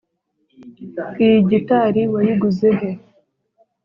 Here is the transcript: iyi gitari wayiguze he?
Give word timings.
iyi 1.23 1.39
gitari 1.49 2.01
wayiguze 2.13 2.69
he? 2.79 2.89